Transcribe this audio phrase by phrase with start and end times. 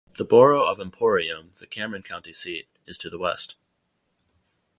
[0.17, 3.55] The borough of Emporium, the Cameron County seat, is to the west.